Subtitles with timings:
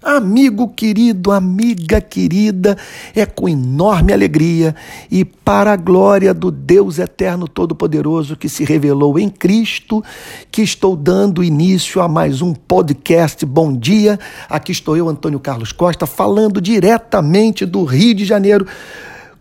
[0.00, 2.78] Amigo querido, amiga querida,
[3.16, 4.72] é com enorme alegria
[5.10, 10.00] e para a glória do Deus Eterno Todo-Poderoso que se revelou em Cristo
[10.52, 13.44] que estou dando início a mais um podcast.
[13.44, 18.68] Bom dia, aqui estou eu, Antônio Carlos Costa, falando diretamente do Rio de Janeiro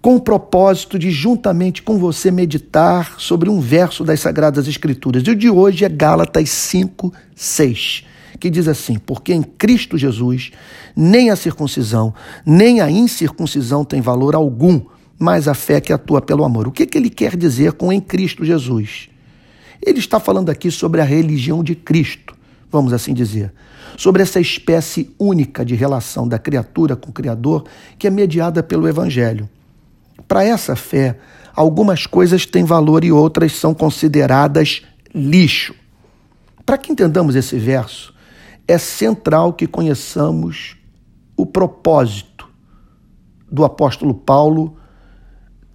[0.00, 5.24] com o propósito de, juntamente com você, meditar sobre um verso das Sagradas Escrituras.
[5.26, 10.52] E o de hoje é Gálatas 5, 6 que diz assim: Porque em Cristo Jesus
[10.96, 14.80] nem a circuncisão, nem a incircuncisão tem valor algum,
[15.18, 16.68] mas a fé que atua pelo amor.
[16.68, 19.08] O que, que ele quer dizer com em Cristo Jesus?
[19.84, 22.34] Ele está falando aqui sobre a religião de Cristo,
[22.70, 23.52] vamos assim dizer,
[23.96, 27.64] sobre essa espécie única de relação da criatura com o Criador
[27.98, 29.48] que é mediada pelo Evangelho.
[30.26, 31.18] Para essa fé,
[31.54, 34.82] algumas coisas têm valor e outras são consideradas
[35.14, 35.74] lixo.
[36.64, 38.13] Para que entendamos esse verso,
[38.66, 40.76] é central que conheçamos
[41.36, 42.48] o propósito
[43.50, 44.76] do apóstolo Paulo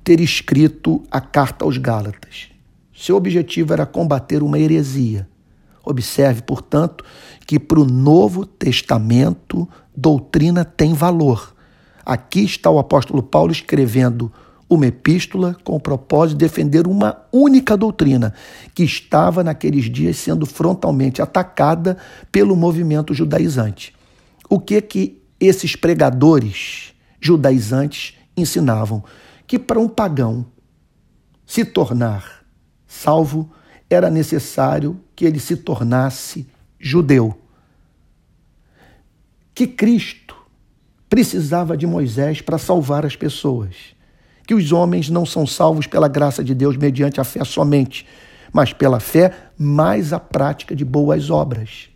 [0.04, 2.50] ter escrito a carta aos Gálatas.
[2.94, 5.30] Seu objetivo era combater uma heresia.
[5.86, 7.06] Observe, portanto,
[7.46, 11.56] que para o Novo Testamento doutrina tem valor.
[12.06, 14.32] Aqui está o apóstolo Paulo escrevendo
[14.70, 18.34] uma epístola com o propósito de defender uma única doutrina
[18.76, 21.98] que estava naqueles dias sendo frontalmente atacada
[22.32, 23.96] pelo movimento judaizante.
[24.48, 29.04] O que que esses pregadores judaizantes ensinavam?
[29.48, 30.46] Que para um pagão
[31.46, 32.46] se tornar
[32.86, 33.50] salvo
[33.90, 36.48] era necessário que ele se tornasse
[36.80, 37.36] judeu.
[39.56, 40.36] Que Cristo
[41.10, 43.98] precisava de Moisés para salvar as pessoas
[44.50, 48.04] que os homens não são salvos pela graça de Deus mediante a fé somente,
[48.52, 51.88] mas pela fé mais a prática de boas obras.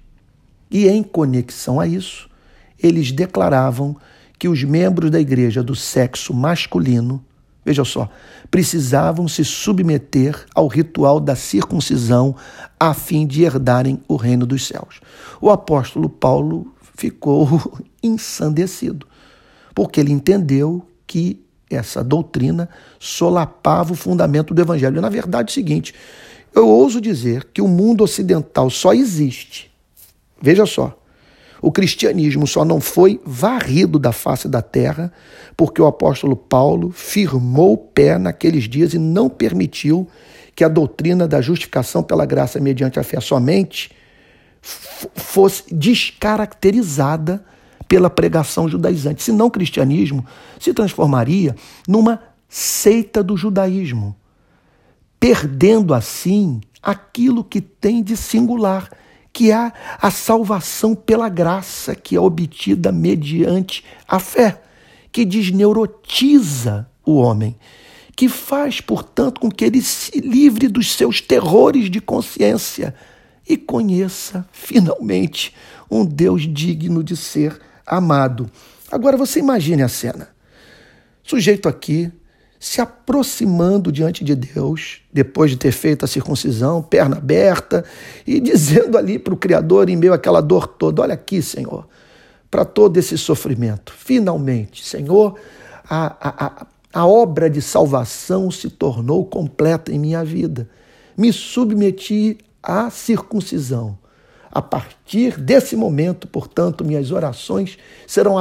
[0.70, 2.30] E em conexão a isso,
[2.78, 3.98] eles declaravam
[4.38, 7.26] que os membros da igreja do sexo masculino,
[7.66, 8.08] veja só,
[8.52, 12.36] precisavam se submeter ao ritual da circuncisão
[12.80, 15.02] a fim de herdarem o reino dos céus.
[15.42, 19.08] O apóstolo Paulo ficou ensandecido,
[19.74, 21.43] porque ele entendeu que
[21.76, 22.70] essa doutrina
[23.00, 25.02] solapava o fundamento do evangelho.
[25.02, 25.94] Na verdade, é o seguinte:
[26.54, 29.72] eu ouso dizer que o mundo ocidental só existe.
[30.42, 30.98] Veja só.
[31.62, 35.14] O cristianismo só não foi varrido da face da terra
[35.56, 40.06] porque o apóstolo Paulo firmou o pé naqueles dias e não permitiu
[40.54, 43.92] que a doutrina da justificação pela graça mediante a fé somente
[44.62, 47.44] fosse descaracterizada
[47.94, 49.22] pela pregação judaizante.
[49.22, 50.26] Senão o cristianismo
[50.60, 51.56] se transformaria
[51.88, 54.16] numa seita do judaísmo,
[55.20, 58.90] perdendo assim aquilo que tem de singular,
[59.32, 59.72] que é
[60.02, 64.60] a salvação pela graça que é obtida mediante a fé,
[65.12, 67.56] que desneurotiza o homem,
[68.16, 72.96] que faz, portanto, com que ele se livre dos seus terrores de consciência
[73.48, 75.54] e conheça finalmente
[75.92, 78.50] um Deus digno de ser amado.
[78.92, 80.30] Agora você imagine a cena.
[81.24, 82.12] Sujeito aqui
[82.60, 87.84] se aproximando diante de Deus, depois de ter feito a circuncisão, perna aberta,
[88.26, 91.86] e dizendo ali para o Criador, em meio àquela dor toda: Olha aqui, Senhor,
[92.50, 95.38] para todo esse sofrimento, finalmente, Senhor,
[95.90, 100.70] a, a, a obra de salvação se tornou completa em minha vida.
[101.18, 103.98] Me submeti à circuncisão.
[104.56, 107.76] A partir desse momento, portanto, minhas orações
[108.06, 108.36] serão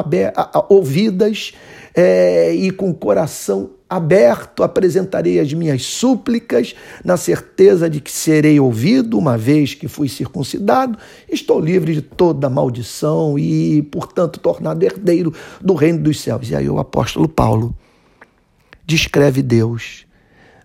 [0.68, 1.54] ouvidas
[1.94, 8.60] é, e com o coração aberto apresentarei as minhas súplicas, na certeza de que serei
[8.60, 10.98] ouvido, uma vez que fui circuncidado,
[11.30, 16.50] estou livre de toda maldição e, portanto, tornado herdeiro do reino dos céus.
[16.50, 17.74] E aí o apóstolo Paulo
[18.84, 20.04] descreve Deus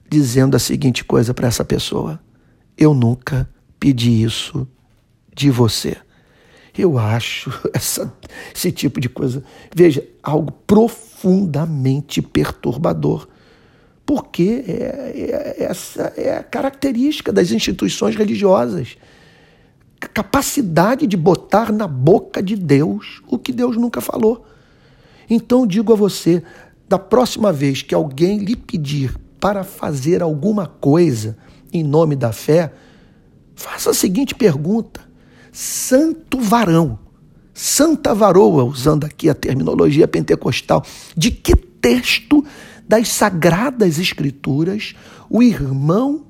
[0.10, 2.20] dizendo a seguinte coisa para essa pessoa:
[2.78, 4.68] Eu nunca pedi isso
[5.38, 5.96] de você.
[6.76, 8.12] Eu acho essa,
[8.54, 9.44] esse tipo de coisa,
[9.74, 13.28] veja, algo profundamente perturbador.
[14.06, 18.98] Porque é, é, essa é a característica das instituições religiosas.
[20.00, 24.46] Capacidade de botar na boca de Deus o que Deus nunca falou.
[25.30, 26.42] Então digo a você,
[26.88, 31.38] da próxima vez que alguém lhe pedir para fazer alguma coisa
[31.74, 32.72] em nome da fé,
[33.56, 35.07] faça a seguinte pergunta:
[35.60, 37.00] santo varão,
[37.52, 42.46] santa varoa, usando aqui a terminologia pentecostal, de que texto
[42.88, 44.94] das sagradas escrituras
[45.28, 46.28] o irmão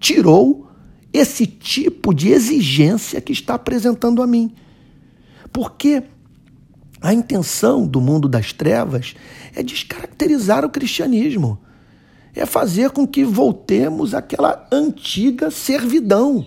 [0.00, 0.68] tirou
[1.12, 4.52] esse tipo de exigência que está apresentando a mim?
[5.52, 6.02] Porque
[7.00, 9.14] A intenção do mundo das trevas
[9.54, 11.58] é descaracterizar o cristianismo,
[12.34, 16.44] é fazer com que voltemos àquela antiga servidão,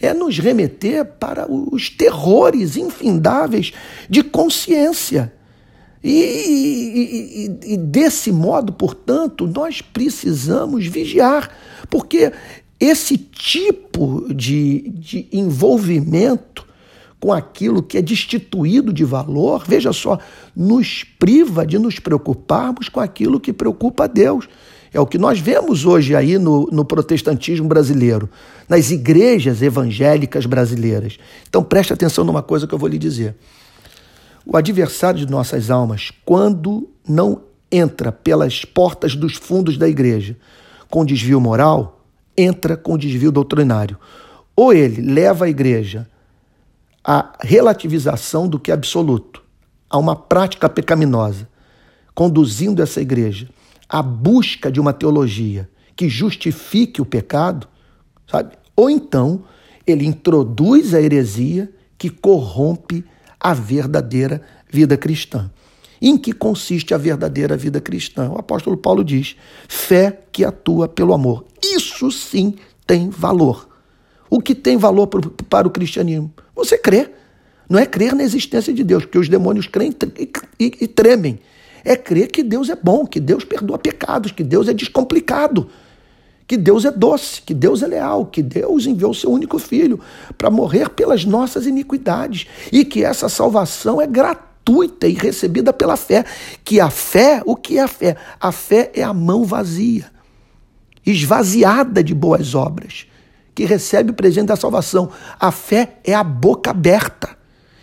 [0.00, 3.72] é nos remeter para os terrores infindáveis
[4.08, 5.32] de consciência.
[6.02, 11.54] E, e, e, desse modo, portanto, nós precisamos vigiar,
[11.90, 12.32] porque
[12.78, 16.66] esse tipo de, de envolvimento
[17.20, 20.18] com aquilo que é destituído de valor, veja só,
[20.56, 24.48] nos priva de nos preocuparmos com aquilo que preocupa a Deus.
[24.92, 28.28] É o que nós vemos hoje aí no, no protestantismo brasileiro,
[28.68, 31.16] nas igrejas evangélicas brasileiras.
[31.48, 33.36] Então preste atenção numa coisa que eu vou lhe dizer.
[34.44, 40.36] O adversário de nossas almas, quando não entra pelas portas dos fundos da igreja
[40.88, 42.04] com desvio moral,
[42.36, 43.96] entra com desvio doutrinário.
[44.56, 46.08] Ou ele leva a igreja
[47.04, 49.40] à relativização do que é absoluto,
[49.88, 51.48] a uma prática pecaminosa,
[52.12, 53.48] conduzindo essa igreja
[53.90, 57.66] à busca de uma teologia que justifique o pecado,
[58.30, 58.54] sabe?
[58.76, 59.42] Ou então
[59.84, 63.04] ele introduz a heresia que corrompe
[63.38, 64.40] a verdadeira
[64.70, 65.50] vida cristã.
[66.00, 68.30] Em que consiste a verdadeira vida cristã?
[68.30, 69.36] O apóstolo Paulo diz:
[69.68, 71.44] fé que atua pelo amor.
[71.62, 72.54] Isso sim
[72.86, 73.68] tem valor.
[74.30, 76.32] O que tem valor para o cristianismo?
[76.54, 77.10] Você crê.
[77.68, 79.94] Não é crer na existência de Deus, porque os demônios creem
[80.58, 81.38] e tremem.
[81.84, 85.68] É crer que Deus é bom, que Deus perdoa pecados, que Deus é descomplicado,
[86.50, 90.00] que Deus é doce, que Deus é leal, que Deus enviou seu único filho
[90.36, 96.24] para morrer pelas nossas iniquidades e que essa salvação é gratuita e recebida pela fé.
[96.64, 98.16] Que a fé, o que é a fé?
[98.40, 100.10] A fé é a mão vazia,
[101.06, 103.06] esvaziada de boas obras,
[103.54, 105.08] que recebe o presente da salvação.
[105.38, 107.39] A fé é a boca aberta,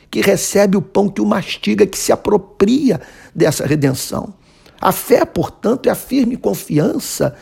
[0.09, 3.01] que recebe o pão que o mastiga, que se apropria
[3.35, 4.33] dessa redenção.
[4.79, 7.35] A fé, portanto, é a firme confiança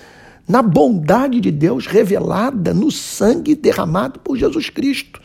[0.47, 5.21] na bondade de Deus revelada no sangue derramado por Jesus Cristo.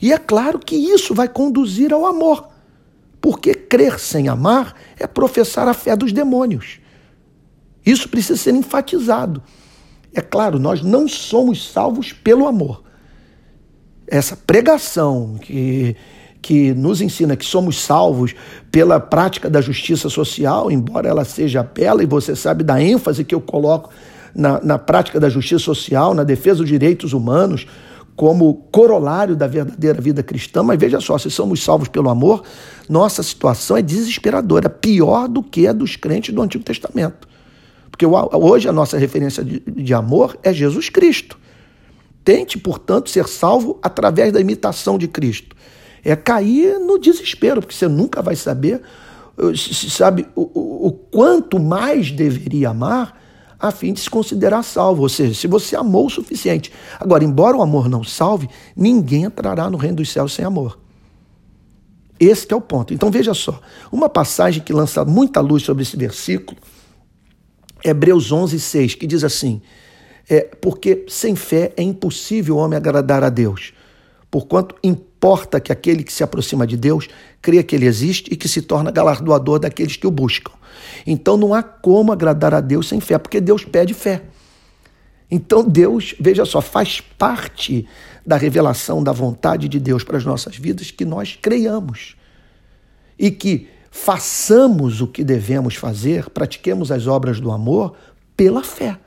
[0.00, 2.48] E é claro que isso vai conduzir ao amor,
[3.20, 6.80] porque crer sem amar é professar a fé dos demônios.
[7.84, 9.42] Isso precisa ser enfatizado.
[10.14, 12.82] É claro, nós não somos salvos pelo amor.
[14.06, 15.96] Essa pregação que,
[16.42, 18.34] que nos ensina que somos salvos
[18.70, 23.34] pela prática da justiça social, embora ela seja bela, e você sabe da ênfase que
[23.34, 23.90] eu coloco
[24.34, 27.66] na, na prática da justiça social, na defesa dos direitos humanos,
[28.16, 30.62] como corolário da verdadeira vida cristã.
[30.62, 32.42] Mas veja só, se somos salvos pelo amor,
[32.88, 37.28] nossa situação é desesperadora, pior do que a dos crentes do Antigo Testamento.
[37.90, 41.38] Porque hoje a nossa referência de, de amor é Jesus Cristo.
[42.24, 45.56] Tente, portanto, ser salvo através da imitação de Cristo.
[46.04, 48.80] É cair no desespero, porque você nunca vai saber,
[49.90, 53.20] sabe, o, o, o quanto mais deveria amar
[53.58, 55.02] a fim de se considerar salvo.
[55.02, 56.72] Ou seja, se você amou o suficiente.
[56.98, 60.78] Agora, embora o amor não salve, ninguém entrará no reino dos céus sem amor.
[62.18, 62.92] Esse é o ponto.
[62.92, 63.60] Então veja só,
[63.90, 66.58] uma passagem que lança muita luz sobre esse versículo,
[67.82, 69.62] Hebreus 11, 6, que diz assim,
[70.28, 73.72] é, porque sem fé é impossível o homem agradar a Deus,
[74.30, 74.74] porquanto
[75.20, 77.06] importa que aquele que se aproxima de Deus
[77.42, 80.52] crê que ele existe e que se torna galardoador daqueles que o buscam.
[81.06, 84.22] Então não há como agradar a Deus sem fé, porque Deus pede fé.
[85.30, 87.86] Então Deus, veja só, faz parte
[88.24, 92.16] da revelação da vontade de Deus para as nossas vidas que nós creiamos
[93.18, 97.94] e que façamos o que devemos fazer, pratiquemos as obras do amor
[98.34, 98.98] pela fé.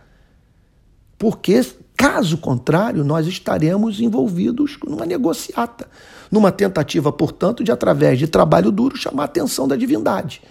[1.18, 5.88] Porque Caso contrário, nós estaremos envolvidos numa negociata,
[6.32, 10.42] numa tentativa, portanto, de, através de trabalho duro, chamar a atenção da divindade,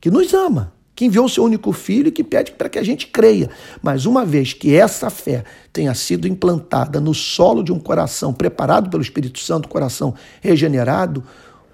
[0.00, 2.82] que nos ama, que enviou o seu único filho e que pede para que a
[2.82, 3.50] gente creia.
[3.82, 8.88] Mas uma vez que essa fé tenha sido implantada no solo de um coração preparado
[8.88, 11.22] pelo Espírito Santo, coração regenerado,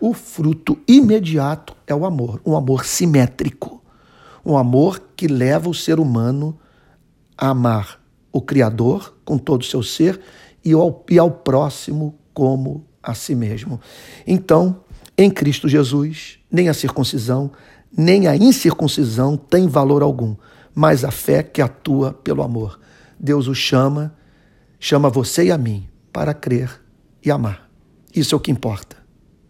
[0.01, 3.83] o fruto imediato é o amor, um amor simétrico,
[4.45, 6.59] um amor que leva o ser humano
[7.37, 8.00] a amar
[8.33, 10.21] o Criador com todo o seu ser
[10.65, 13.81] e ao, e ao próximo como a si mesmo.
[14.27, 14.83] Então,
[15.17, 17.51] em Cristo Jesus, nem a circuncisão,
[17.97, 20.37] nem a incircuncisão tem valor algum,
[20.75, 22.79] mas a fé que atua pelo amor.
[23.19, 24.15] Deus o chama,
[24.79, 26.81] chama você e a mim para crer
[27.25, 27.69] e amar.
[28.15, 29.00] Isso é o que importa.